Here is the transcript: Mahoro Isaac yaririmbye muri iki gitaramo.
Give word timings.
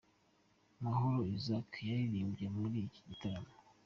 Mahoro 0.83 1.19
Isaac 1.35 1.71
yaririmbye 1.89 2.45
muri 2.55 2.77
iki 2.87 3.01
gitaramo. 3.09 3.51